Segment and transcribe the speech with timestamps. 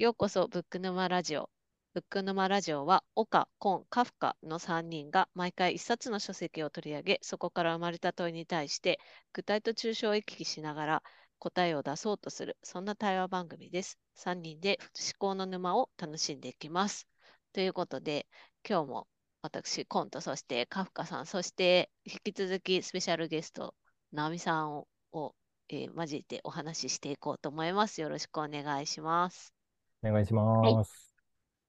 [0.00, 1.50] ようこそブック沼ラジオ。
[1.92, 8.98] ブック沼ラジオは、岡、コン、カフカの3人が毎回一冊の書籍を取り上げ、そこから生まれた問いに対して、
[9.34, 11.02] 具体と抽象を行き来しながら
[11.38, 13.98] 答えを出そうとする、そんな対話番組です。
[14.14, 17.06] 3人で思考の沼を楽しんでいきます。
[17.52, 18.26] ということで、
[18.66, 19.08] 今日も
[19.42, 23.74] 私、コンと、そしてカフカさん、そして引き続きスペシャルゲスト、
[24.12, 25.34] ナオミさんをを、
[25.68, 28.00] えー、交えてお話ししていこうと思います。
[28.00, 29.59] よろしくお願いします。
[30.02, 31.14] お願いします。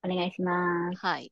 [0.01, 0.97] はい、お願いします。
[0.99, 1.31] はい。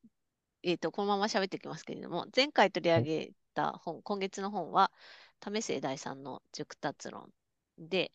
[0.64, 4.92] えっ、ー、と、このまま喋っていきますけれども、前回取り上げた本、はい、今月の本は、
[5.40, 7.30] 為末大さんの熟達論
[7.78, 8.12] で、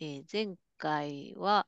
[0.00, 1.66] えー、前回は、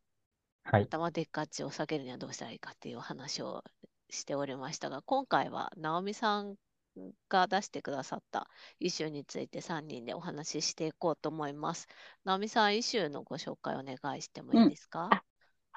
[0.65, 3.63] はい、頭でっかちを下げるにはどうしたらいいかっていう話を
[4.09, 6.57] しておりましたが、今回は直美さん
[7.29, 8.49] が出してくださった
[8.79, 11.87] イシューについて3人でお話ししていこうと思います。
[12.25, 15.30] 直美さん、イシューのご紹介お願いしてもいいですか、うん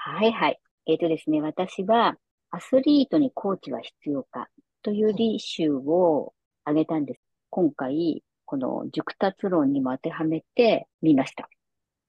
[0.06, 0.60] はいはい。
[0.86, 2.18] えっ、ー、とですね、私は、
[2.52, 4.50] アスリートにコーチは必要か
[4.82, 6.34] という理集を
[6.66, 7.22] 挙げたんです。
[7.50, 11.50] 今回、この熟達論にも当てはめてみました。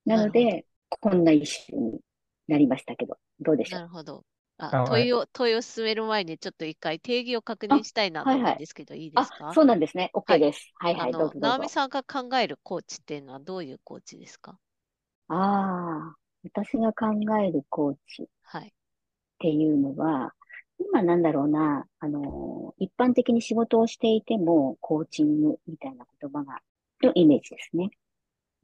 [0.06, 2.00] なので、こんな一周に
[2.48, 3.80] なりましたけど、どうでしょう？
[3.80, 4.24] なるほど。
[4.58, 9.52] あ問いを、問いを進める前にちょっと一回定義を確認したいなと思うんですけど、いいですか？
[9.54, 10.10] そうなんですね。
[10.14, 10.72] OK です。
[10.78, 14.58] はい、はい、はい、どうぞ直美さんが考えるコーチっていうのはどういうコーチですか？
[15.28, 16.14] ああ、
[16.44, 17.06] 私が考
[17.38, 18.28] えるコーチっ
[19.38, 20.34] ていうのは、
[20.78, 26.60] 今なんだろうな、あの、一般的に仕事をしていても、コーチングみたいな言葉が、
[27.02, 27.90] のイメージですね。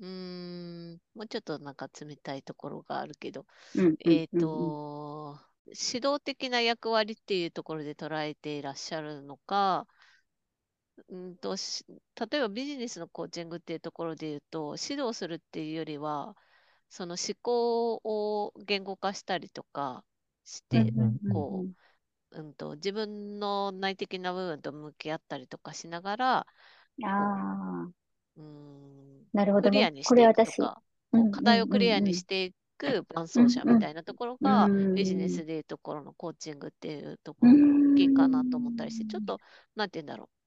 [0.00, 9.86] うーん、もうちょっとなんか冷たいところがあるけど、うん、えっ、ー、と、指導的な役割っていうところで捉えていらっしゃるのか、
[11.08, 11.56] うんと
[12.30, 16.36] 例えばビジネスのコーチングっていうところで言うと、指導するっていうよりは、
[16.90, 20.04] その思考を言語化したりとか
[20.44, 20.92] して、
[21.32, 21.66] こ
[22.32, 26.46] う、うんと、自分の内的な部分と向き合ったりとかしながら、あ
[27.06, 27.90] あ、
[28.36, 30.82] うん、なるほど、ね、クリアにしていくとか、
[31.30, 39.38] 課題をクリアにしていく伴走者みたいなところが、ビジネスでいうところのコーチングっていうところが大きいかなと思ったりして、ちょっと、
[39.76, 40.39] なんて言うんだろう。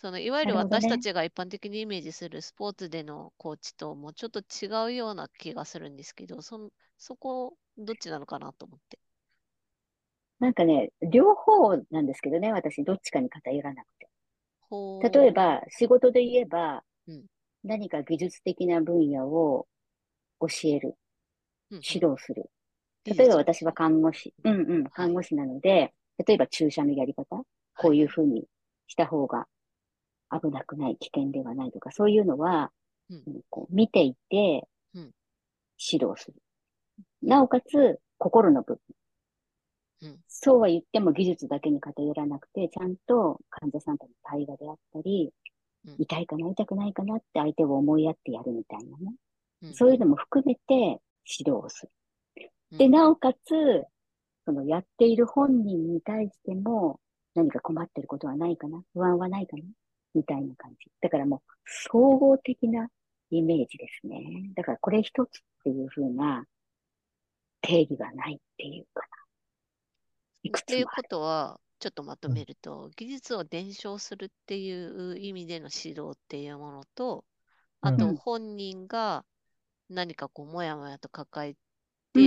[0.00, 8.98] そのいわゆる私たちが一般的にイメージするスポーツでのコーチともちょっと違うような気がするんですけど、そそこ、どっちなのかなと思って。
[10.38, 14.08] なんかね、両方なんですけどね、私、どっちかに偏らなくて。
[15.10, 17.24] 例えば、仕事で言えば、うん、
[17.64, 19.66] 何か技術的な分野を
[20.40, 20.94] 教える、
[21.70, 22.50] 指導する。
[23.04, 25.92] 例えば私は看護師、うんうん、看護師なので、
[26.24, 27.42] 例えば注射のやり方、
[27.76, 28.44] こういうふうに
[28.86, 29.46] した方が
[30.30, 32.70] 危なくない、危険ではないとか、そういうのは、
[33.10, 34.68] うん、こう見ていて、
[35.78, 36.36] 指導する。
[37.22, 38.80] なおかつ、心の部分。
[40.00, 45.32] うん、そうは言っても技術だけに偏らなくて、ちゃんと患者さんとの対話であったり、
[45.86, 49.14] うん、痛いかな、痛くないかなって相手を思いやってやるみたいなね。
[49.62, 51.00] うん、そういうのも含めて指
[51.38, 51.88] 導をす
[52.36, 52.50] る。
[52.78, 53.84] で、なおかつ、
[54.44, 57.00] そのやっている本人に対しても
[57.34, 59.62] 何か困ってることはないかな不安はないかな
[60.14, 60.90] みたいな感じ。
[61.00, 62.88] だからもう、総合的な
[63.30, 64.50] イメージですね。
[64.54, 66.44] だからこれ一つっていうふうな
[67.60, 69.06] 定義がないっていうかな。
[70.42, 77.24] いくつっていうことは、ちょっとまとめると、技術を伝承するっていう意味での指導っていうものと、
[77.80, 79.24] あと本人が
[79.88, 81.54] 何かこう、もやもやと抱え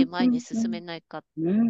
[0.04, 1.22] て前に進めないか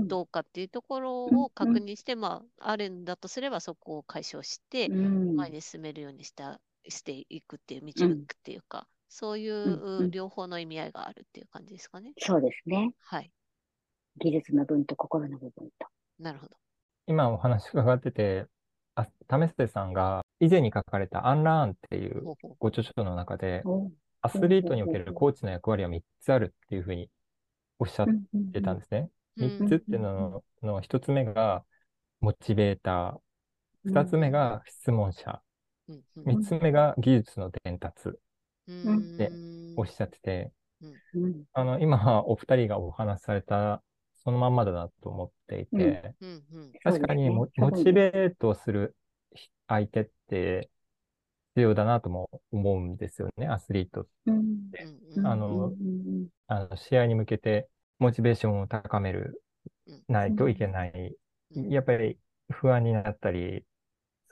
[0.07, 12.13] どうかっていうところを確認して、まあ、あるんだとすればそこを解消して、前に進めるようにしたしていくっていう、導くっていうか、そういう両方の意味合いがあるっていう感じですかね。
[12.19, 12.93] そうですね。
[13.01, 13.31] はい。
[14.19, 15.89] 技術の分と心の部分と。
[16.19, 16.57] なるほど。
[17.07, 18.47] 今お話伺ってて、
[18.95, 22.23] あ、為末さんが以前に書かれたアンラーンっていう
[22.59, 23.63] ご著書の中で、
[24.21, 27.09] アスリートにおけるコーチの役割は3つあるっていうふうに
[27.83, 28.07] おっしゃっ
[28.53, 29.11] てたんですね。
[29.37, 31.65] 3つっていうのの1つ目が
[32.21, 35.43] モチベーター、2つ目が質問者、
[36.25, 38.11] 3つ目が技術の伝達。
[38.71, 39.33] って
[39.77, 40.53] おっしゃってて、
[41.53, 43.83] あの今お二人がお話しされた
[44.23, 46.15] そのまんまだなと思っていて、
[46.85, 48.95] 確かにモチベートする
[49.67, 50.71] 相手って
[51.55, 54.87] 必要だなとも思うんですよね、アスリートって。
[55.25, 55.73] あの、
[56.47, 57.69] あの試合に向けて
[58.03, 59.43] モチベーションを高める、
[60.09, 61.17] ないといけない。
[61.55, 62.19] やっぱり
[62.51, 63.65] 不安になったり、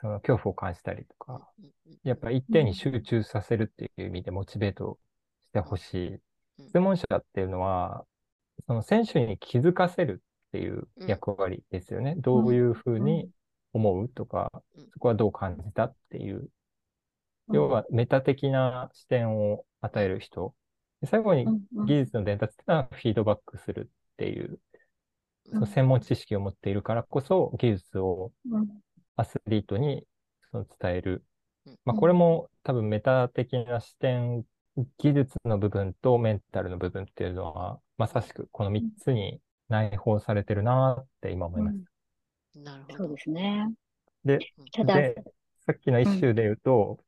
[0.01, 1.49] その恐怖を感じたりとか、
[2.03, 4.99] やっぱり一点に集中させるっていう意味でモチベート
[5.43, 6.21] してほし
[6.59, 6.67] い。
[6.69, 8.05] 質問者っていうのは、
[8.67, 12.13] その選手に気づかせるっていう役割ですよね。
[12.13, 13.31] うん、どういうふうに
[13.73, 16.49] 思うとか、うん、そこはどう感じたっていう。
[17.53, 20.55] 要はメタ的な視点を与える人。
[21.05, 21.47] 最後に
[21.87, 24.59] 技術の伝達っていうのはフィードバックするっていう、
[25.53, 28.33] その専門知識を持っているからこそ技術を
[29.17, 30.05] アスリートに
[30.51, 31.25] その伝える。
[31.85, 34.45] まあ、これも多分メタ的な視点、
[34.99, 41.77] 技術の部分とメンタルの部分っていうのは、まさしくこの3つに内包されてるなって今思います。
[42.57, 42.97] うん、なるほど。
[43.05, 43.73] そうですね。
[44.25, 44.39] で、
[44.73, 45.15] ただで
[45.67, 46.99] さっきの一周で言うと、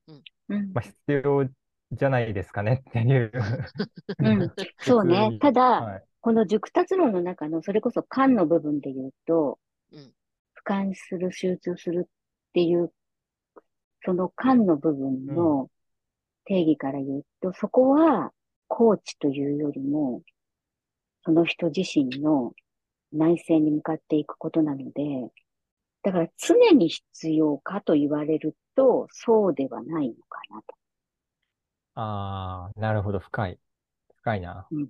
[0.49, 0.95] うん、まあ、必
[1.25, 1.49] 要
[1.93, 3.31] じゃないですかねっていう。
[4.19, 5.39] うん、 そうね。
[5.41, 9.59] ただ、はい、この熟達論の中の、それこそ感の部分で言うと、
[9.93, 10.13] うん、俯
[10.65, 12.11] 瞰する、集中するっ
[12.55, 12.93] ていう、
[14.05, 15.71] その感の部分の
[16.45, 18.33] 定義から言うと、うん、そこは、
[18.69, 20.23] コーチというよりも、
[21.25, 22.55] その人自身の
[23.13, 25.31] 内政に向かっていくことなので、
[26.03, 30.75] だから常に必要かと言われると、そうではないのかなと。
[31.95, 33.59] ああ、なるほど、深い。
[34.17, 34.67] 深いな。
[34.71, 34.89] うん、い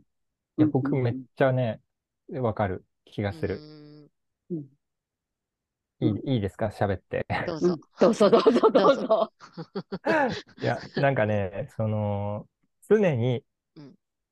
[0.59, 1.81] や、僕めっちゃね、
[2.31, 3.59] わかる気がする。
[4.51, 4.69] うん、
[6.01, 6.67] いい、いいですか？
[6.67, 7.27] 喋って。
[7.47, 7.79] どうぞ。
[8.01, 9.33] どうぞ、どうぞ、どうぞ。
[10.61, 12.49] いや、なんかね、その、
[12.89, 13.45] 常に、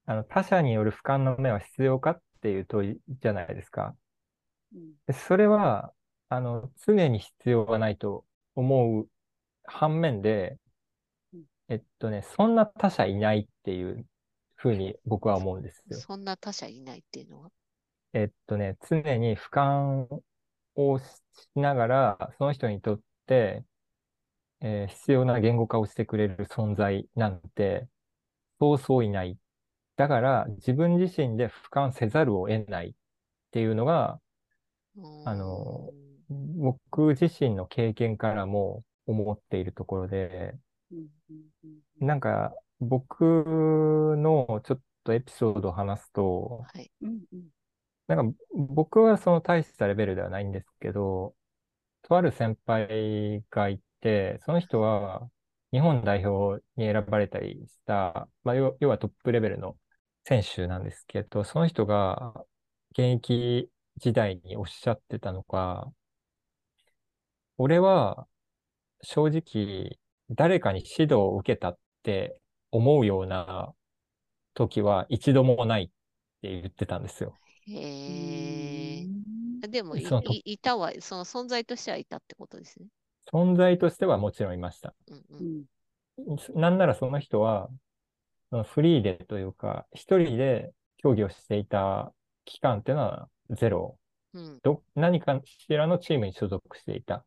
[0.07, 3.95] あの他者による俯瞰の目は必要かっていう問いじゃないですか。
[5.13, 5.93] それは、
[6.29, 8.25] あの、常に必要はないと
[8.55, 9.09] 思う
[9.65, 10.59] 反面で、
[11.71, 14.05] えっとね、そんな他者いないっていう
[14.57, 15.97] ふうに僕は思うんですよ。
[15.97, 17.51] そんな他者いないっていうのは？
[18.13, 20.21] えっとね、常に俯瞰
[20.75, 21.05] をし
[21.55, 23.63] ながら、その人にとって、
[24.61, 27.87] えー、必要な言語化をしてくれる存在なんて、
[28.59, 29.39] そうそういない。
[29.97, 32.93] だから、自分自身で俯瞰せざるを得ないっ
[33.53, 34.19] ていうのが、
[35.25, 35.91] あの、
[36.29, 40.55] 僕自身の経験からも思っているところで、
[41.99, 46.91] なんか、僕のちょっとエピソードを話すと、はい、
[48.07, 51.35] なんか僕はその大したレベルではないんですけど、
[52.03, 55.31] とある先輩がいて、その人は
[55.73, 59.77] 日本代表に選ばれたりした、まあ、要はトップレベルの
[60.25, 62.35] 選手なんですけど、その人が
[62.93, 65.93] 現役時代におっしゃってたのが、
[67.59, 68.27] 俺は
[69.03, 70.00] 正直
[70.31, 72.37] 誰かに指導を受けたって
[72.71, 73.73] 思うような
[74.55, 75.87] 時は一度もないっ
[76.43, 77.35] て言ってたんですよ。
[77.67, 79.07] へえ。
[79.69, 80.07] でもい、
[80.45, 82.87] いたは、その存在としてはいたってことですね。
[83.33, 84.95] 存在としてはもちろんいました。
[85.09, 85.67] うん
[86.27, 87.69] うん、なんならその人は、
[88.51, 92.13] そのフリーでというか、一人で競技をしていた
[92.45, 93.99] 期間っていうのはゼロ。
[94.33, 97.25] うん、ど何かしらのチームに所属していた。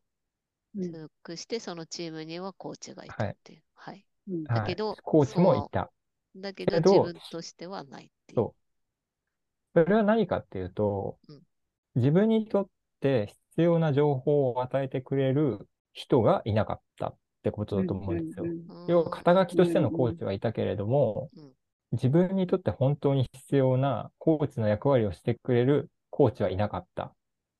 [0.76, 3.62] 所属して、そのチームにはコーチがいたっていう。
[3.74, 4.04] はい。
[4.28, 5.90] はい、だけど、はい、コーチもいた。
[6.36, 8.36] だけど、自分としてはないっていう。
[8.36, 8.54] そ
[9.74, 9.80] う。
[9.84, 11.42] それは何かっていうと、うん、
[11.96, 12.68] 自分にとっ
[13.00, 18.46] て必要な情報を与えてくれる人がいなかったってことだと思うんですよ。
[18.88, 21.52] 要は、肩書きとしてのコーチはいたけれども、うん、
[21.92, 27.14] 自分にとって本当に必要なコーチの役割をしてくれるコーチはいなかった。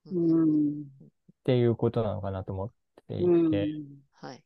[0.06, 2.70] っていうことなのかなと思っ
[3.08, 3.68] ていて。
[4.12, 4.42] はい。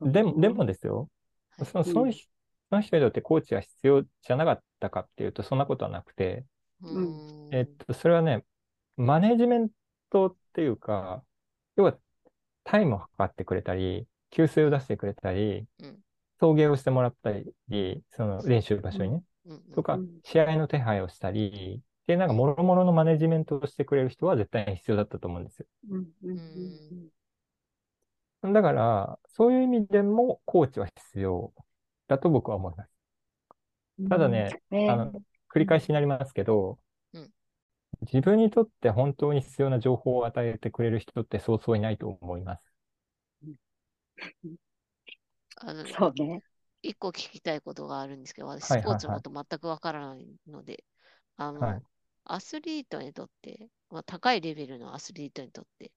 [0.00, 1.08] でも、でもですよ、
[1.64, 2.28] そのその人
[2.68, 6.44] その人にとってコーチは必要じゃなかったかっていうと、そんなことはなくて、
[7.52, 8.44] えっと、それはね、
[8.96, 9.70] マネジメン
[10.10, 11.22] トっていうか、
[11.76, 11.96] 要は
[12.64, 15.66] タイムを測ってくれたり、給水を出してくれたり、
[16.40, 17.32] 送迎をしてもらった
[17.68, 19.22] り、その練習場所にね、
[19.74, 25.66] とか、試合の手配をしたり、で、なんか、もろもろのマネジメントをしてくれる人は絶対に必要だったと思うんですよ。
[28.52, 31.52] だから、そういう意味でも、コーチは必要
[32.08, 32.90] だと僕は思います。
[34.08, 35.12] ただね、うん、あの、
[35.52, 36.78] 繰り返しになりますけど、
[37.12, 37.30] うん、
[38.02, 42.62] 自分にとって本当に必要な情報を与えてくれる人ってそうそういないと思います。
[45.56, 46.42] あのそうね。
[46.82, 50.84] 一個聞きたいことがあるんですけど、私、スポーツのこと全くわからないので、
[51.36, 51.82] あの、はい、
[52.24, 55.90] アスリートにとって、まあ、高いレベルのアスリートにとって、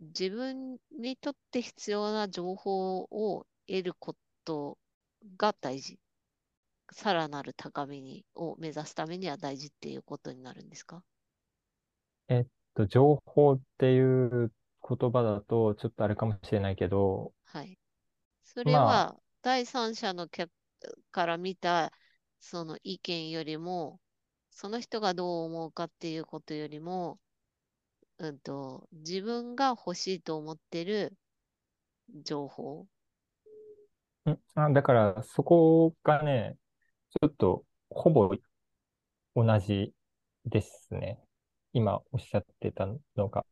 [0.00, 4.78] 自分にとって必要な情報を得ること
[5.36, 5.98] が大事。
[6.92, 11.02] さらなる高みにを目指すためには大事っていうことになるんですか？
[12.28, 14.52] えっと、情報っていう
[14.88, 17.78] 言葉だとちょっとあれかもしれないけど、はい。
[18.44, 20.50] それは第三者の客
[21.10, 21.90] から見た
[22.38, 23.98] その意見よりも
[24.50, 27.18] その人がどう思うかっていうことよりも、
[28.18, 31.16] うんと、自分が欲しいと思ってる
[32.24, 32.86] 情報。
[34.28, 36.56] んあだから、そこがね、
[37.10, 38.34] ちょっと、ほぼ
[39.34, 39.92] 同じ
[40.46, 41.20] ですね。
[41.72, 43.44] 今おっしゃってたのが、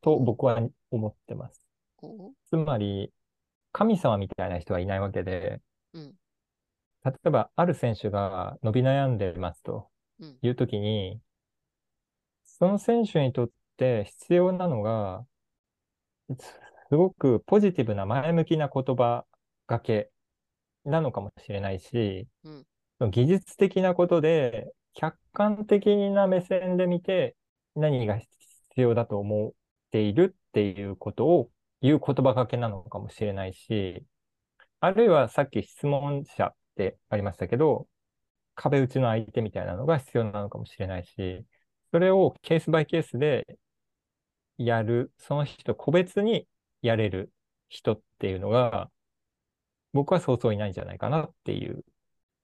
[0.00, 1.66] と僕は思ってます。
[2.46, 3.12] つまり、
[3.72, 5.60] 神様みたいな人はいないわけで、
[5.92, 6.14] うん、
[7.04, 9.90] 例えば、ある選手が伸び悩んでますと
[10.42, 11.20] いうときに、うん、
[12.44, 15.26] その選手にとって必要なのが、
[16.88, 19.24] すごくポジティブな前向きな言葉
[19.66, 20.10] がけ
[20.84, 22.28] なのかもしれないし、
[23.00, 27.36] うん、技術的なことで客観的な目線で見て
[27.74, 28.28] 何が必
[28.76, 29.52] 要だと思っ
[29.90, 31.50] ているっていうことを
[31.82, 34.04] 言う言葉がけなのかもしれないし、
[34.80, 37.88] あるいはさっき質問者ってありましたけど、
[38.54, 41.44] 壁打ちの相手みたいなのが必要なのかもしれないし、
[41.90, 43.46] それをケースバイケースで
[44.58, 46.46] やる、その人個別に
[46.82, 47.32] やれる
[47.68, 48.90] 人っていうのが、
[49.92, 51.84] 僕はそうそういないんじゃないかなっていう。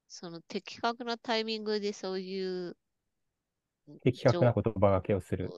[0.09, 2.77] その的確なタイミングでそういう
[4.03, 5.51] 的確な言葉がけをする。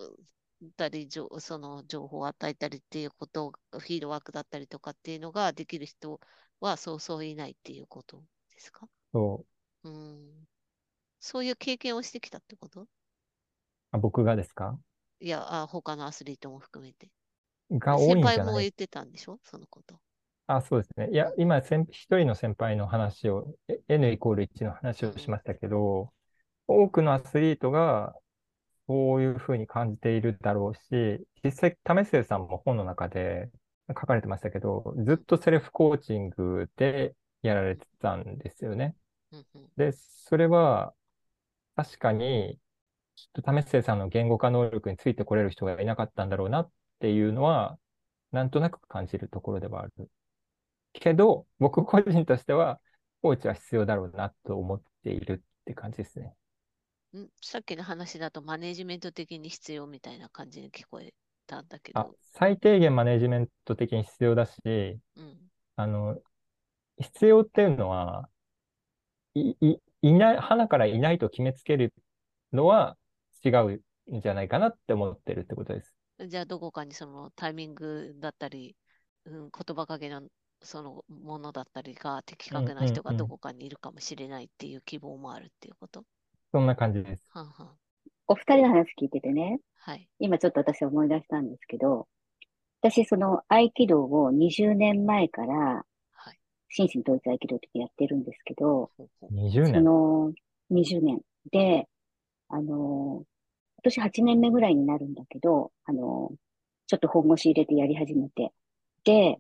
[0.77, 6.21] たり、その情報を与えたりっていうこと、フィードバックだったりとかっていうのができる人
[6.61, 8.23] はそうそういないっていうこと
[8.55, 8.87] ですか？
[9.13, 9.45] そ
[9.85, 9.89] う。
[9.89, 10.47] うん。
[11.19, 12.87] そういう経験をしてきたってこと？
[13.91, 14.79] あ僕がですか？
[15.23, 17.09] いやあ、他のアスリートも含めて。
[17.71, 18.35] が多いんじゃない？
[18.35, 19.39] 先輩も言ってたんでしょ？
[19.45, 19.97] そのこと。
[20.49, 21.09] あ、そうですね。
[21.13, 23.55] いや、今、一人の先輩の話を、
[23.89, 26.13] N イコール1の話をしましたけど、
[26.67, 28.15] 多くのアスリートが
[28.89, 33.51] そういうふうに感じているだろうし、実際、為末さんも本の中で
[33.89, 38.97] 書かれてましたけど、ずっとセルフコーチングでやられてたんですよね。
[39.77, 40.93] で、それは
[41.77, 42.59] 確かに、
[43.23, 47.79] きっと為末さんの言語化能力についてこれる人がいなかったんだろうなっていうのは、
[48.33, 50.11] なんとなく感じるところではある。
[50.93, 52.81] けど、僕個人としては、
[53.23, 56.35] コーチは必要だろうなと思っているって感じですね。
[57.17, 61.15] んさっきの話だとマネジメント的に必要みたいな感じに聞こえ
[61.47, 62.17] たんだけど。
[62.33, 65.39] 最低限マネジメント的に必要だし、うん、
[65.77, 66.19] あの、
[66.99, 68.29] 必要っていうのは、
[69.35, 71.95] い、い、いない、花からいないと決めつける
[72.53, 72.97] のは
[73.45, 73.51] 違
[74.09, 75.95] うんじゃないかなって思ってるってことです。
[76.29, 78.77] じゃあ、どこかにそのタイミングだったり、
[79.25, 80.23] うん、言葉かけの
[80.63, 86.05] そのものだったりが的確な人がどこかにいるかもしれないっていう希望もあるっていうこと、
[86.53, 87.25] そんな感じです。
[87.31, 87.71] はんはん。
[88.29, 92.07] お二人の話聞いててね、はい、今ちょっと私思い出したんですけど、
[92.81, 98.91] 私その合気道を20年前から、はい、心身統一合気道ってやってるんですけど、
[99.31, 99.75] 20年。
[99.75, 100.33] その
[100.71, 101.21] 20年。
[101.51, 101.89] で、
[102.49, 103.32] あの、今
[103.83, 106.33] 今年8年目ぐらいになるんだけど、あの、
[106.87, 108.53] ちょっと本腰入れてやり始めて。
[109.05, 109.39] で、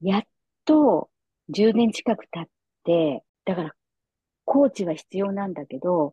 [0.00, 0.22] やっ
[0.64, 1.10] と
[1.48, 2.44] 10年近く経っ
[2.84, 3.74] て、だから
[4.44, 6.12] コーチは必要なんだけど、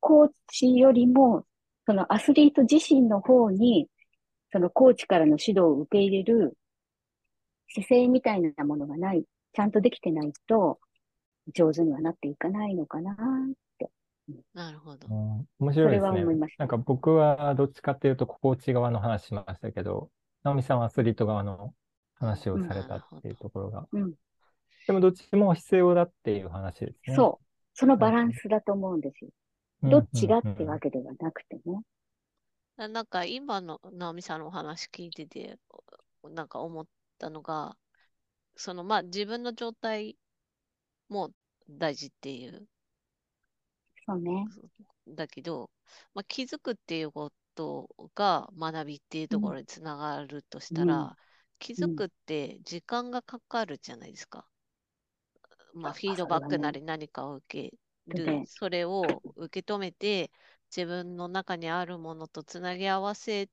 [0.00, 1.46] コーチよりも、
[1.86, 3.88] そのアスリート自身の方に、
[4.52, 6.56] そのコーチからの指導を受け入れる
[7.68, 10.78] 姿勢みたいなものがない、ちゃんとできてないと、
[11.54, 13.16] 上手にはなっていかないのかな。
[14.54, 15.08] なるほど。
[15.58, 16.24] 面白いですね。
[16.58, 20.10] なんか僕はどっちかっていうと、コーチ側の話しましたけど、
[20.42, 21.74] 直美さんはアスリート側の
[22.14, 23.86] 話をされたっていうところが。
[23.92, 24.14] うん、
[24.86, 27.16] でもどっちも必要だっていう話ですね。
[27.16, 27.46] そう。
[27.74, 29.30] そのバランスだと思うんですよ。
[29.82, 32.88] どっちがってわけではなくてね。
[32.88, 35.58] なんか今の直美さんのお話聞いてて、
[36.24, 36.86] なんか思っ
[37.18, 37.76] たのが、
[38.56, 40.16] そのまあ自分の状態
[41.08, 41.30] も
[41.68, 42.66] 大事っていう。
[44.10, 44.46] そうね。
[45.08, 45.70] だけど、
[46.14, 51.10] まあ、気づくっていうことが学びっていうところにつながるとしたら、うん、
[51.58, 54.46] 気づくって時間がかかるじゃないですか。
[55.72, 57.74] まあ、フィードバックなり何かを受け
[58.12, 60.30] る、それを受け止めて、
[60.74, 63.48] 自分の中にあるものとつなぎ合わせ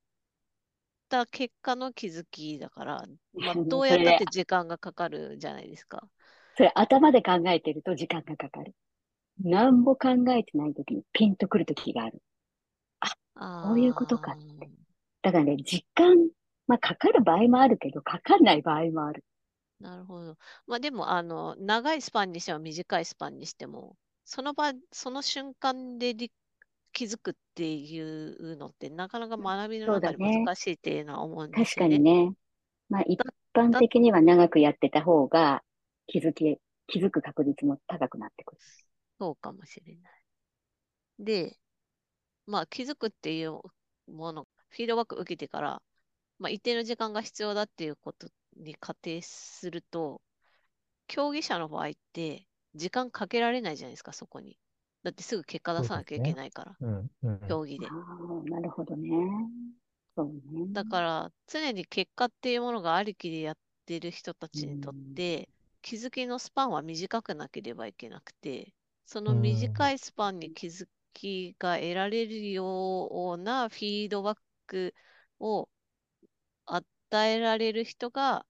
[1.09, 6.07] た結果の気づきだから、まあ、 どうやったって時間がかかるじゃないですか。
[6.55, 8.73] それ頭で考えてると時間がかかる。
[9.43, 12.21] 何も考えてない時にピンとくる時がある。
[13.01, 13.11] あ、
[13.61, 14.69] こういうことかって。
[15.21, 16.15] だからね、実感、
[16.67, 19.23] まあかかる場合もあるけど、かかんない場合もある。
[19.79, 20.37] なるほど。
[20.65, 26.15] まあでも、あの、長いスパンにしても短いスパンにしても、その場、その瞬間で
[26.93, 31.87] 気づくっていうのって、なかなか学びの中で難しいっていうのは思うんですよね。
[31.87, 32.33] 確かにね。
[32.89, 33.21] まあ一
[33.53, 35.63] 般的には長くやってた方が
[36.07, 38.61] 気づき、気づく確率も高くなってくる。
[39.19, 40.13] そうかもしれない。
[41.19, 41.57] で、
[42.45, 43.59] まあ気づくっていう
[44.07, 45.81] もの、フィードバック受けてから、
[46.39, 50.21] まあ一定の時間が必要だっていうことに仮定すると、
[51.07, 52.45] 競技者の場合って
[52.75, 54.57] 時間かけられないじゃないですか、そこに。
[55.03, 57.87] だってすぐ結果出さなきゃいけないから、ねうんうん、競技で。
[57.87, 59.09] なるほどね。
[60.15, 60.65] そうね。
[60.73, 65.49] だから常に結果っていうものがありきでやってる人たちにとって、
[65.81, 68.73] 気づきのスパンは短くなければいけなくて、
[69.07, 74.37] その短いスパンに気づきが得られるようなフィードバッ
[74.67, 74.93] ク
[75.39, 75.69] を
[76.65, 76.83] 与
[77.13, 78.45] えられる人が、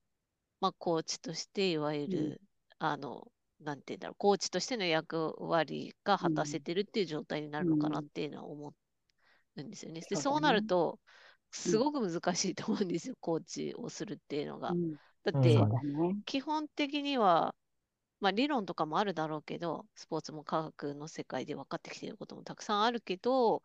[0.59, 2.41] まあ、コーチとしていわゆる、
[2.81, 8.73] うん、あの、なんて言うんだろう、コーチとしての役割が果たせてるっていう状態になるのかなっていうのは思
[9.57, 10.01] うんですよね。
[10.09, 10.99] で、そうなると、
[11.51, 14.69] すごく難しいと思うんですよ、コーチをするっていうのが。
[15.23, 15.57] だって、
[16.25, 17.53] 基本的には、
[18.19, 23.61] まあ、理論とかもあるだろうけど、スポーツも科学の世界で分かってきていることもたくさんあるけど、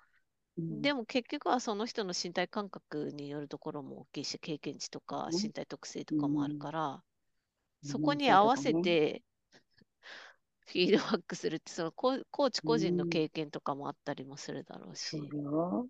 [0.58, 7.02] うん、でも結局はその人の身体感覚によるところも大きいし、経験値とか身体特性とかもあるから、
[7.82, 9.22] うん、そこに合わせて
[10.66, 15.16] フィードバックするって、そのコーチ個人の経験とかもあったりもするだろうし。
[15.16, 15.88] う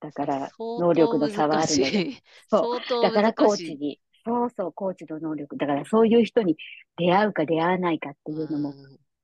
[0.00, 2.22] だから、能力の差はあるので。
[2.50, 3.02] そう。
[3.02, 4.00] だからコーチに。
[4.26, 5.56] そうそう、コーチの能力。
[5.56, 6.56] だからそういう人に
[6.96, 8.74] 出会うか出会わないかっていうのも、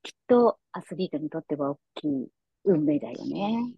[0.03, 2.27] きっとアスリートにとっては大きい
[2.65, 3.73] 運命だよね。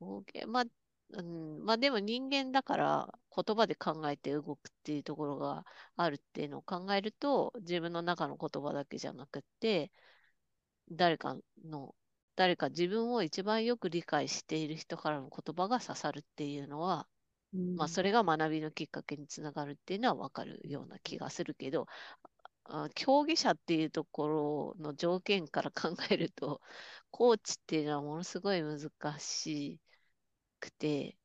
[0.00, 0.46] OK。
[0.46, 0.64] まあ、
[1.10, 5.64] うん、まあでも人間だから言葉で考えて動くっていうところが
[5.96, 9.92] あるっていうのを考えると自分の中の言葉だけじゃなくって
[10.90, 11.94] 誰かの
[12.34, 17.06] 誰か自分を一番よく理解している人からの言葉が刺さるっていうのは
[17.76, 21.86] まあ、それが学びのきっかけにつながるっていうのは分かるような気がするけど、
[22.22, 22.28] あ
[22.94, 26.60] 競技者っていうところの条件から 考えると、
[27.10, 28.90] コーチっていうのはものすごい難
[29.20, 29.80] し
[30.60, 31.18] くて、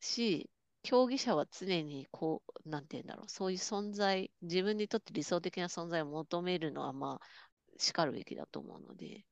[0.00, 0.50] し、
[0.82, 7.26] 競技者は常にこう、なんて言うんだろう、そういう存在、自分にとって理想的な存在を求めるのは、まあ、
[7.78, 9.26] しかるべきだと思うので、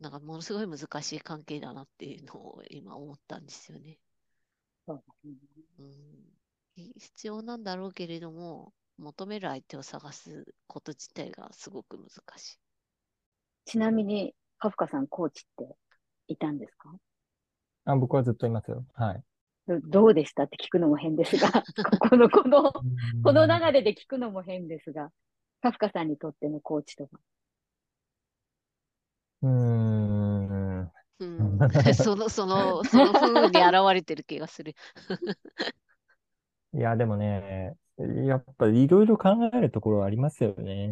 [0.00, 3.98] なんかものすごい難しい関係だなっていうのを今思ったんですよね。
[5.78, 12.58] うん、必要なんだろうけれども、求める相手を探すこと自体がすごく難しい。
[13.64, 15.76] ちなみに、カフカさん、コーチって
[16.28, 16.94] いたんですか？
[17.84, 18.84] あ僕はずっといますよ。
[18.94, 19.22] はい。
[19.66, 21.50] どうでしたって聞くのも変ですが、
[22.00, 25.10] ここの、この、この流れで聞くのも変ですが、
[25.62, 27.18] カフカさんにとってのコーチとか。
[29.42, 30.82] うん。
[31.20, 31.58] うん、
[31.94, 34.74] その、その、その風に現れてる気がする。
[36.74, 40.90] いや、でもね、やっぱりいろいろ考えるところはありますよね。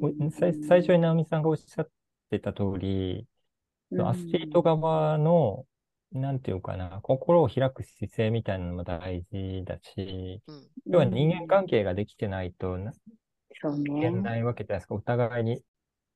[0.00, 1.88] うん、最最初に直美さんがおっしゃっ
[2.30, 3.26] てた通り、
[3.90, 5.64] うん、アスリート側の、
[6.12, 12.78] なんていうかな、心を開く姿勢みたいなのも大事だし、うん、要は人間関係ができてないと、
[13.60, 13.98] そうね。
[13.98, 14.94] いけないわけじゃないですか。
[14.94, 15.62] お互いに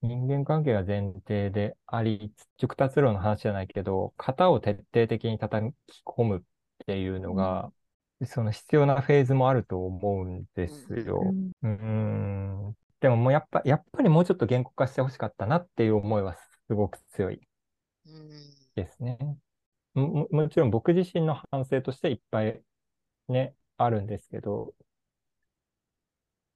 [0.03, 6.41] 人間関係が前提であり、直達論の話じゃないけど、型を徹底的に叩き込むっ
[6.87, 7.73] ていうのが、うん、
[8.27, 11.21] その必要なフェーズもあると思うんですよ。
[11.63, 11.73] うん、
[12.69, 16.37] うんでももうやっぱ、やっぱりもうちょっと言語化してほしかったなっていう思いは
[16.69, 17.41] すごく強い
[18.77, 19.19] ですね。
[19.95, 22.63] ももちろん僕自身の反省としていっぱい
[23.29, 24.75] ね、あるんですけど、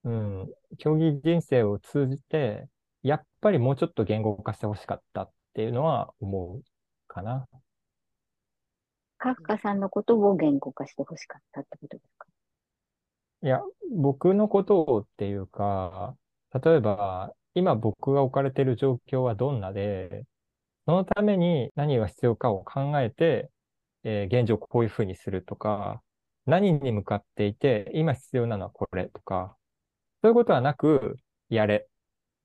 [0.05, 0.49] うん、
[0.79, 2.69] 競技人生を通じて、
[3.03, 6.63] やっぱりもうちょっと言語化してほしかったっていうのは思う
[7.09, 7.49] かな。
[9.19, 12.27] カフカさんのことを言語化してほしかったってことですか？
[13.43, 13.61] いや、
[13.95, 16.17] 僕のことをっていうか、
[16.65, 20.25] 例えば、今僕が置かれている状況はどんなで、
[20.87, 23.51] そのために何が必要かを考えて、
[24.05, 26.03] えー、現状こういうふうにするとか、
[26.47, 29.57] 何に向かっていて、今必要なのはこれとか、
[30.23, 31.17] そういうことはなく、
[31.49, 31.89] やれ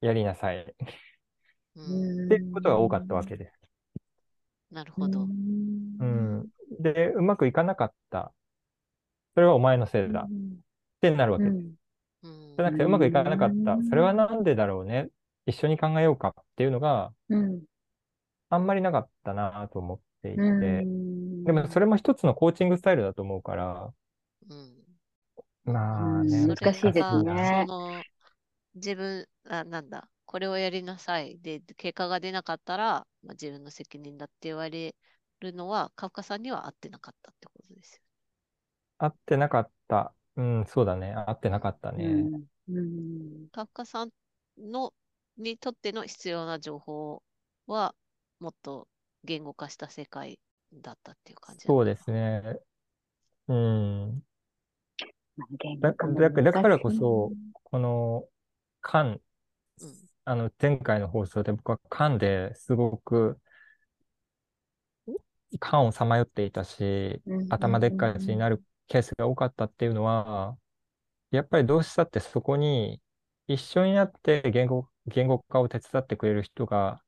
[0.02, 0.60] やりなさい。
[0.62, 0.64] っ
[1.76, 1.82] て
[2.36, 3.61] いうことが多かったわけです。
[4.72, 5.22] なるほど。
[5.22, 6.48] うん。
[6.80, 8.32] で、うまくいかなかった。
[9.36, 10.22] それはお前のせいだ。
[10.22, 10.30] っ
[11.02, 11.56] てなるわけです。
[12.24, 13.78] じゃなくて、うまくいかなかった。
[13.90, 15.10] それはなんでだろうね。
[15.46, 17.14] 一緒に考えようかっていうのが、
[18.50, 20.86] あんまりなかったなと思っていて。
[21.46, 23.94] でも、それも一つのコーチングスタイルだと思うから、
[25.64, 27.66] まあね、難しいですね。
[28.76, 31.40] 自分、あ、なんだ、これをやりなさい。
[31.42, 34.96] で、結果が出なかったら、まあ、自分の責任だって言われ
[35.42, 38.02] るのは、カフカさんには合ってなかったってことですよ。
[38.98, 40.14] 合ってなかった。
[40.38, 41.14] うん、そうだね。
[41.14, 42.06] 合ってなかったね。
[42.70, 44.10] うん、カフカさん
[44.58, 44.94] の
[45.38, 47.22] にとっての必要な情報
[47.68, 47.94] は、
[48.40, 48.88] もっと
[49.26, 50.40] 言語化した世界
[50.72, 52.42] だったっていう感じそうですね。
[53.50, 54.24] うん。
[55.82, 58.24] だだだからこそ、この、
[58.80, 59.20] カン、
[59.82, 63.40] うん、あの、前回の放送で僕はカンですごく、
[65.60, 70.58] 缶をさまよっていたし、頭でっかちになるケースが多かったっていうのは、
[71.32, 73.02] やっぱりどうしたってそこに
[73.48, 77.04] 一緒になって言語言語化を手伝ってくれる人が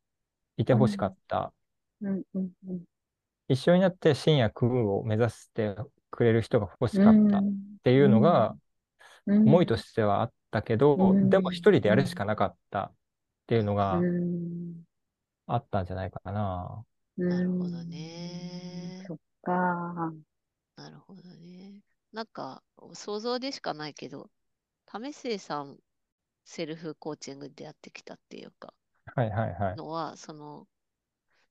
[0.58, 1.54] いてほしかった。
[3.48, 5.76] 一緒になって深夜空を目指して
[6.12, 7.48] くれる人が欲しかったっ
[7.84, 8.58] ていうのが
[9.44, 12.94] 思いとしてはあったけど、でも一人でやるしかなかった
[13.44, 14.00] っていうのが
[15.48, 16.86] あったんじゃないかな。
[17.18, 19.04] なるほどね。
[19.06, 20.14] そっか。
[20.76, 21.82] なるほどね。
[22.14, 24.30] なんか、想像でしかないけど、
[24.86, 25.78] 為末さん、
[26.46, 28.74] セルフコーチングでやってきたっていうか、
[29.16, 29.76] はいはいはい。
[29.76, 30.68] のは、その、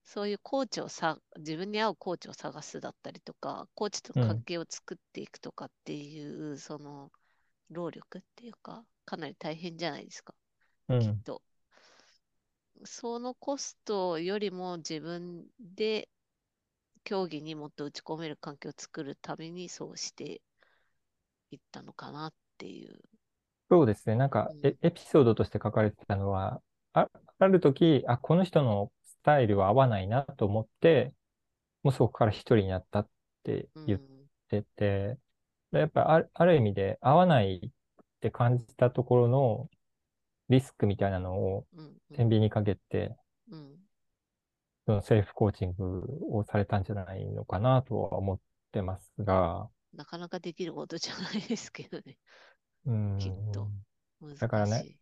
[0.03, 7.11] そういうコーチをさ、自分に合うコーチを探すだったりとか、コーチと関係を作っていくとかっていう、うん、その、
[7.69, 10.33] 労力っていうか、かなり大変じゃないですか、
[10.89, 11.41] うん、きっと。
[12.85, 16.09] そのコストよりも自分で
[17.03, 20.41] 競技にもっと打ち込める環境を作るためにそうして
[21.51, 22.99] いったのかなっていう。
[23.69, 24.15] そうですね。
[24.15, 26.61] なんか、うん、エピソードとして書かれてたのは、
[26.93, 31.13] あある時、あ、この人のスタイルは合わないなと思って、
[31.81, 33.09] もうそこから一人になったっ
[33.43, 34.01] て言っ
[34.49, 35.17] てて、
[35.71, 37.69] うん、やっぱあある意味で合わないっ
[38.21, 39.69] て感じたところの
[40.49, 41.65] リスクみたいなのを
[42.15, 43.15] 天秤にかけて、
[43.51, 43.75] うん、
[44.85, 48.39] そのセルフコーチングをされたんじゃないのかなとは思っ
[48.71, 49.69] てますが。
[49.93, 52.17] なかなかできることじゃないですけどね。
[52.85, 53.17] うん。
[53.19, 53.69] きっと。
[54.39, 54.95] だからね、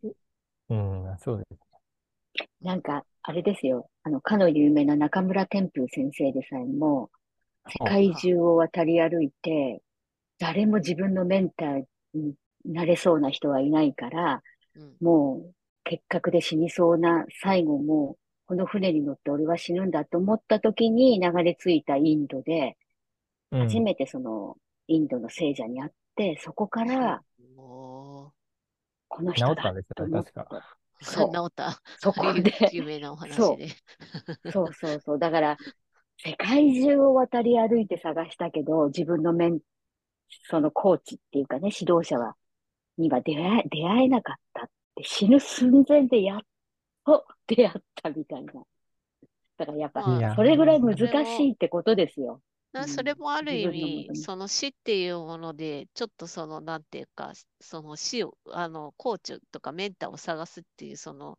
[0.68, 1.72] うん、そうです。
[2.60, 3.90] なんか、あれですよ。
[4.02, 7.10] あの、かの有名な中村天風先生でさえも、
[7.68, 9.82] 世界中を渡り歩いて、
[10.38, 14.40] 誰も自分のメンターになれそうな人はいないから、うん、
[15.00, 15.54] もう
[15.84, 22.76] 結核で死にそうな最後もこの船に乗って俺は死ぬんだと思った時に流れ着いたインドで、
[23.50, 24.56] 初めてその
[24.88, 27.22] インドの聖者に会って、そこから、
[27.56, 28.32] こ
[29.22, 30.46] の人だと思った。
[31.00, 31.32] そう。
[31.32, 31.80] 治った。
[31.98, 32.52] そこで。
[32.72, 33.36] 有名なお話で。
[33.38, 35.18] そうそうそうそう。
[35.18, 35.56] だから、
[36.18, 39.60] 世界中を渡り歩いて探したけど、自分のメン、
[40.48, 42.36] そのコーチっていうかね、指導者は、
[42.98, 46.40] には出会え、出会えなかったって死ぬ寸前でやっ
[47.04, 48.52] と出会ったみたいな。
[49.58, 52.40] だからやっぱ、それぐらい難しいってことですよ。
[52.86, 61.38] それもある意味、うん、その死っていうもので、ちょっとその、なんていうか、その死を、あの、コーチとかメンターを探すっていう、その、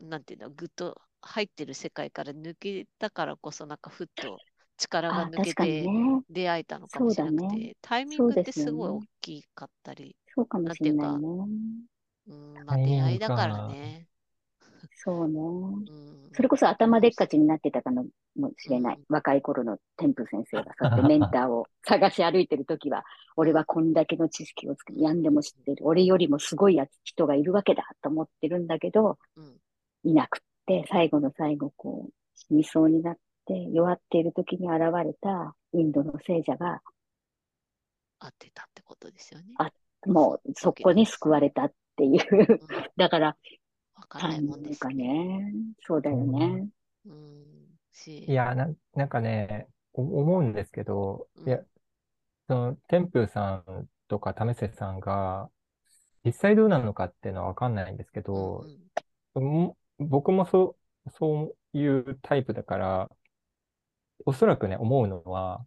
[0.00, 4.38] なんていうの、ぐっと入ってる世界から抜けたからこそ、なんかふっと
[4.78, 5.86] 力が抜けて
[6.30, 11.18] 出会えたのかもしれなくて、ね、タイミングってすごい大きかったり、そうかもしれないね。
[12.28, 14.06] うん、まあ、出会いだからね。
[14.94, 15.40] そうね。
[16.34, 18.04] それこそ頭でっかちになってたかも
[18.56, 18.98] しれない。
[19.08, 23.04] 若い頃の天風先生が、そうやってメンターを探し歩いてるときは、
[23.36, 25.78] 俺はこんだけの知識をつけて、んでも知ってる。
[25.82, 29.18] 俺よりもすごいや人がいるわけだと思ってるんだけど、
[30.04, 33.16] いなくって、最後の最後、こう、死にそうになっ
[33.48, 36.82] て、弱っているときに現れたインドの聖者が、
[38.18, 39.46] 会ってたってことですよね。
[39.58, 39.70] あ、
[40.06, 42.18] もうそこに救われたっていう。
[42.96, 43.36] だから、
[43.94, 45.52] わかんないもんですね。
[45.80, 46.68] そうだよね。
[47.06, 51.64] うん、いやな、なんかね、思うんですけど、うん、いや、
[52.46, 55.50] その、天風さんとか為末さんが、
[56.24, 58.66] 実際どうなのかっていうのはわかんないんですけど、
[59.34, 63.10] うん、僕もそう、そういうタイプだから、
[64.26, 65.64] おそらくね、思うのは、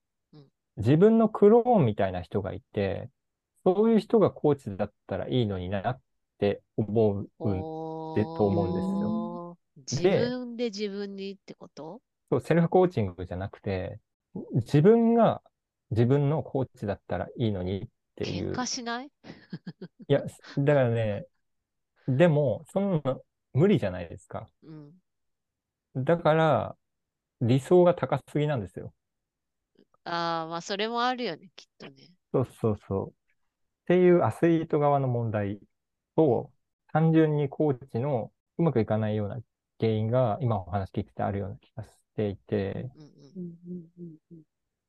[0.78, 3.10] 自分のクローンみたいな人がいて、
[3.64, 6.00] そういう人がコーチだったらいいのになっ
[6.40, 7.24] て思う
[8.16, 8.74] でと思うん
[9.86, 10.18] ですよ。
[10.18, 12.02] 自分で自分にってこと？
[12.30, 14.00] そう、セルフコーチングじゃなくて、
[14.54, 15.42] 自分が
[15.92, 18.52] 自分のコーチだったらいいのにっていう。
[18.52, 19.12] 喧嘩しない？
[20.08, 20.24] いや、
[20.58, 21.26] だからね、
[22.08, 23.18] でも、そんな
[23.54, 24.48] 無理じゃないですか。
[24.64, 24.94] うん、
[25.96, 26.76] だから、
[27.42, 28.94] 理想が高すぎなんですよ。
[30.04, 32.10] ああ、まあ、それもあるよね、きっとね。
[32.32, 33.10] そうそうそう。
[33.10, 33.14] っ
[33.86, 35.60] ていうアスリート側の問題
[36.16, 36.52] と、
[36.94, 39.40] 単純にコーチのうまくいかないような
[39.80, 42.90] 原因が今お話聞いててあるような気がしていて、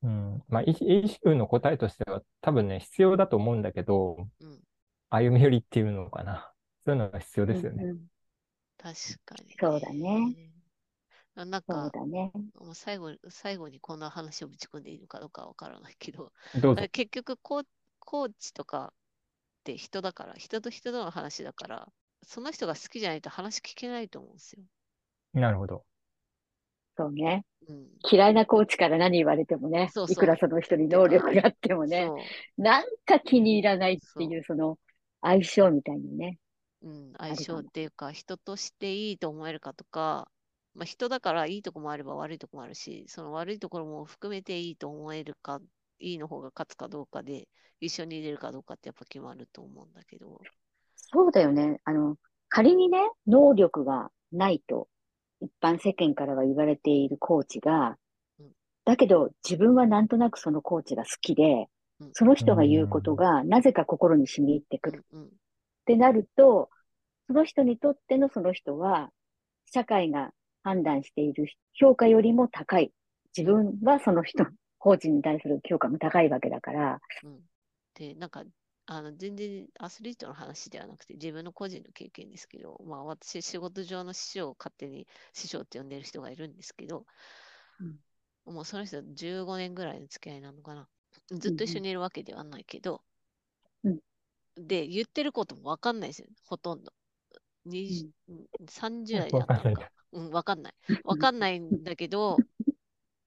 [0.03, 4.59] うん、まあ、イシューの答えとしては多分ね、必要だと思うんだけど、うん、
[5.09, 6.51] 歩み寄りっていうのかな。
[6.85, 7.83] そういうのが必要ですよね。
[7.85, 7.97] うんうん、
[8.77, 8.93] 確
[9.25, 10.52] かに、そうだね。
[11.35, 12.31] なんか、そうだね。
[12.59, 16.87] もう最後最後にこんな話をぶち込んでいいのかどうかわからないけど、どうぞ。
[16.91, 17.65] 結局コー、
[17.99, 21.87] コーチとかって人だから、人と人との話だから、
[22.23, 24.63] その人が好きじゃないと話聞けないと思うんですよ。
[25.33, 25.83] なるほど。
[26.95, 27.45] そうね。
[27.67, 32.09] うん、嫌いなコーチから何言われてもね、そうそういくらその人に能力があってもね、
[32.57, 34.77] なんか気に入らないっていう、その
[35.21, 36.37] 相性みたいにね。
[36.81, 40.29] うん、相性っていうか、人としていいと思えるかとか、
[40.75, 45.61] まあ、人だからいいとこもあれば悪いとこもあるし、その悪いところも含めていいと思えるか、
[45.99, 47.47] いいの方が勝つかどうかで、
[47.79, 50.39] 一緒に入れるかどうかってやっぱ決まると思うんだけど。
[50.95, 51.79] そうだよね。
[51.83, 52.17] あの、
[52.49, 54.87] 仮にね、能力がないと、
[55.41, 57.97] 一般世間からは言われているコーチが、
[58.39, 58.51] うん、
[58.85, 61.67] だけど自分はなんとなくそのコーチが好きで、
[61.99, 65.05] うん、その人が言うことがなぜか心に染み入ってくる。
[65.11, 65.27] うん、っ
[65.85, 66.69] てなると、
[67.27, 69.09] その人にとってのその人は、
[69.65, 70.31] 社会が
[70.63, 72.91] 判断している評価よりも高い。
[73.35, 74.45] 自分はその人、
[74.77, 76.99] コーチに対する評価も高いわけだから。
[77.23, 77.39] うん、
[77.95, 78.43] で、なんか
[78.85, 87.05] あの全然アスリートの話ではなくて自分の個人の経験ですけど、まあ、私仕事上の師匠を勝手に師匠って呼んでる人がいるんですけど、
[88.45, 90.87] うん、もうその人15年ぐらいの付き合いなのかな
[91.31, 93.01] ずっと一緒にいるわけではないけど、
[93.85, 93.99] うん、
[94.57, 96.91] で言ってることも分かんないですよ、ほとんど。
[97.65, 99.89] うん、30代だったのか。
[100.13, 100.73] うん、分かんない。
[101.03, 102.37] 分かんないんだけど、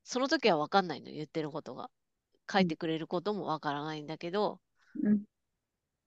[0.04, 1.90] その時は分かんないの、言ってることが。
[2.48, 4.60] 書いてくれることも分からないんだけど、
[5.02, 5.24] うん、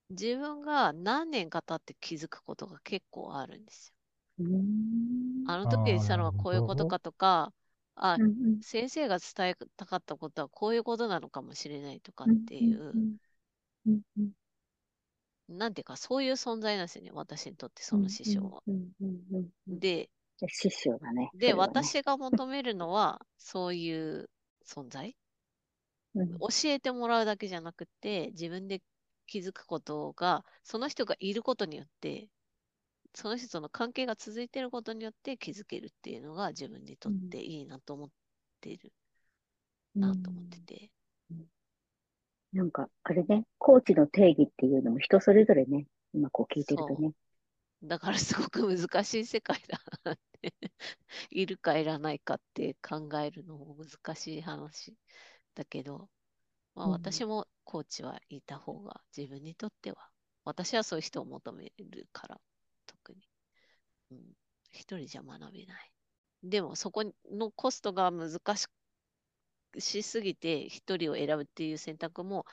[0.09, 3.93] 自分が何年か経って気づくことが結構あるんです
[4.39, 4.45] よ。
[5.47, 7.51] あの時にしたのはこういうことかとか、
[7.95, 12.93] あ、うんうん、先生が伝えたかったことはこういうことなのかもしれないとかっていう、
[13.85, 18.63] うんうん、なんていうか、そういう存在なんですよね、私にとってその師匠は。
[19.67, 20.09] で、
[20.47, 21.29] 師匠だね。
[21.33, 24.29] で、ね、私が求めるのは、そういう
[24.65, 25.15] 存在？
[26.15, 28.81] 教えてもらうだけじゃなくて、自分で
[29.27, 32.27] 気づくことが、その人がいることによって、
[33.13, 38.09] その人との関係が続いていることによって気づけるっていうのが自分にとっていいなと思っ
[38.61, 38.91] ている、
[39.95, 40.91] うん、なと思ってて、
[41.31, 41.45] うん。
[42.53, 47.11] なんか、あれね、コーチの定義っていうのも人それぞれね、今こう聞いてるとね。
[47.83, 50.53] だからすごく難しい世界だなって
[51.31, 54.97] いるかいらないかって考えるのも難しい話
[55.55, 56.09] だけど、
[56.75, 60.09] まあ、私もコーチはいた方が自分にとっては、
[60.45, 62.41] 私はそういう人を求めるから、
[62.85, 63.27] 特に。
[64.11, 64.19] うん、
[64.71, 65.91] 一人じゃ学べない。
[66.43, 68.67] でも、そこのコストが難し
[69.77, 72.45] しすぎて、一人を選ぶっていう選択も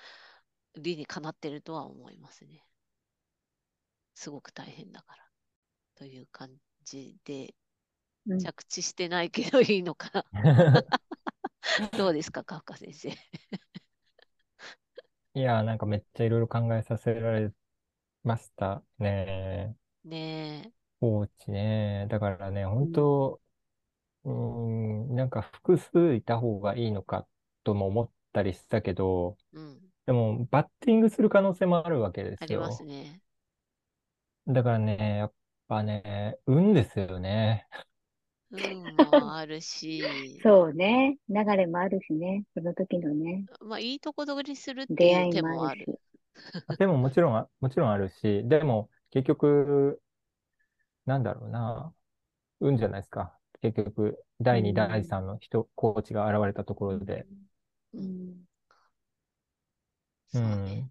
[0.77, 2.65] 理にかなってるとは思いますね。
[4.17, 5.23] すごく大変だから。
[5.95, 6.51] という感
[6.85, 7.55] じで、
[8.43, 10.25] 着地してないけどいいのかな。
[11.97, 13.11] どうですか、カフカ先生。
[13.11, 13.15] い
[15.35, 17.53] やなんかめっちゃいろいろ考えさせられ
[18.25, 19.77] ましたね。
[20.03, 20.73] ねえ。
[20.99, 22.07] コーチね。
[22.09, 23.41] だからね、本当、
[24.25, 27.29] うん、なんか複数いた方がいいのか
[27.65, 32.45] とも思ったりしたけど、うん、でもバッティングする可能性もあるわけですよ。
[32.45, 33.21] ありますね。
[34.49, 35.33] だからね、やっ
[35.69, 37.67] ぱね、運ですよね。
[38.51, 41.19] 運もあるし、 そうね。
[41.29, 42.45] 流れもあるしね。
[42.55, 43.47] その時のね。
[43.61, 46.01] まあ、いいとこ取りするっていう手もある。
[46.79, 50.01] でももちろん、 もちろんあるし、でも結局、
[51.07, 51.95] なんだろうな、
[52.61, 53.39] 運じゃないですか。
[53.63, 57.27] 結局、第2、第3の人、コーチが現れたところで。
[57.95, 58.47] うん。
[60.33, 60.91] うん。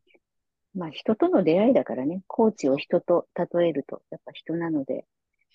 [0.76, 2.22] まあ、人との出会いだからね。
[2.28, 4.94] コーチを人と例えると、やっぱ人なので。
[4.96, 5.02] や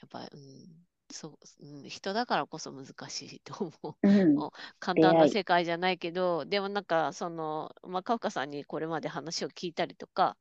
[0.06, 0.28] っぱ、うん。
[1.12, 1.38] そう、
[1.82, 4.08] うん、人だからこそ難しいと思う。
[4.08, 10.36] うん、簡単な世界じゃないけど、でもなんかその、まあ、カフカさんにこれまで話を聞いたりとか、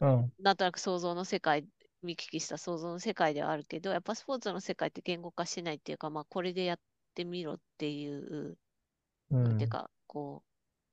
[0.00, 1.66] うん、なんとなく想像の世界、
[2.02, 6.78] 見聞きした想像の世界ではあるけど、やっぱスポーツの世界って言語化しないっていうか、まあ、これでやっ
[7.14, 8.58] てみろっていう、
[9.30, 10.51] うん、ていうか、こう、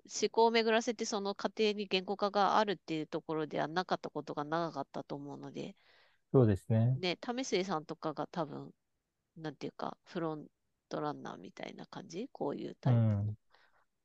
[0.10, 5.76] 思考を巡らせてその過程に言語化があるっていうところではなかったことが長かったと思うので、
[6.32, 6.98] そうですね。
[7.00, 8.72] ね、為末さんとかが多分
[9.38, 10.46] なんていうか、フロン
[10.90, 12.30] トランナーみたいな感じ？
[12.32, 13.38] こういうタイプ、うん、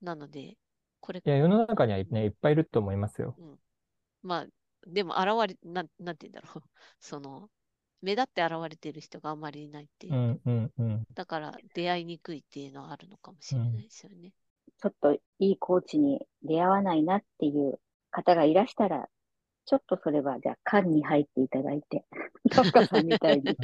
[0.02, 0.56] なので、
[1.00, 1.22] これ。
[1.24, 3.34] いや、世の中にはね、いっぱいいると思いますよ。
[3.38, 3.58] うん、
[4.22, 4.46] まあ、
[4.86, 6.62] でも現れ、なん、なんて言うんだろう。
[7.00, 7.50] その、
[8.00, 10.14] 目立って現れてる人があんまりいないっていう。
[10.14, 14.32] うんうんうん、だから出会いにくいっていうのはあるのかもしれないですよね。
[14.85, 19.09] うん、ちょっといいコーチに出会わないなっていう方がいらしたら、
[19.66, 22.05] ちょっとそれは、じゃあ、缶に入っていただいて、
[22.51, 23.57] カフカさんみたいに、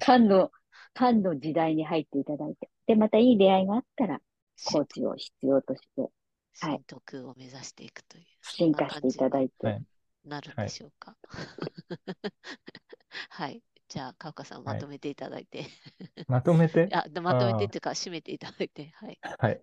[0.00, 0.50] 缶の
[0.94, 4.20] 間の時代に入っていただいて、で、またいい出会いがあったら、
[4.66, 6.10] コーチを必要として、
[6.60, 6.82] はい。
[6.86, 8.24] 徳を目指していくという。
[8.42, 9.80] 進化していただいて。
[10.24, 11.16] なるんでしょうか。
[13.30, 13.62] はい。
[13.88, 15.58] じゃあ、かうかさん、まとめていただいて。
[15.58, 16.88] はい、まとめて？
[16.92, 18.90] あまとめてっていうか、締めていただいて。
[18.96, 19.18] はい。
[19.38, 19.62] はい。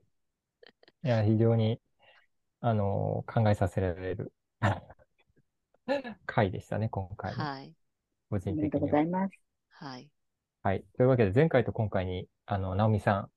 [1.03, 1.81] いや、非常に、
[2.61, 4.31] あのー、考えさせられる
[6.25, 7.73] 回でしたね、今回はい。
[8.29, 8.61] 個人的に。
[8.61, 9.33] ありがとうございます。
[9.71, 10.09] はい。
[10.61, 10.85] はい。
[10.95, 13.29] というわけで、前回と今回に、あの、直美さん、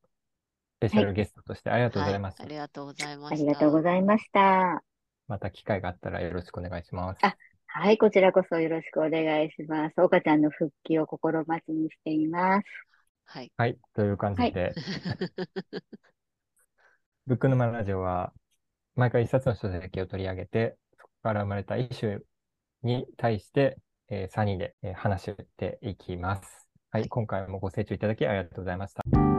[0.79, 2.44] スペシャルゲストとしてありがとうございました。
[2.44, 3.35] はい、ありがとうございました。
[3.35, 4.85] ありがとうございました。
[5.26, 7.18] また機会があったらよろしくお願いします。
[7.26, 10.00] あ、はい、こちらこそよろしくお願いします。
[10.00, 12.64] 岡ちゃんの復帰を心待ちにしています。
[13.24, 13.52] はい。
[13.57, 14.74] はい、という感じで、はい、
[17.27, 18.33] ブック沼ラジオは、
[18.95, 22.21] 毎回一冊の書籍を取り上げて、そこから生まれた一種
[22.85, 26.69] に対して、えー、3人で、えー、話していきます。
[26.93, 29.36] はい、今回もご清聴いただきありがとうございました。